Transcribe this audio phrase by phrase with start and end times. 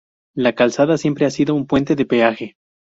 [0.35, 2.55] La Calzada siempre ha sido un puente de peaje.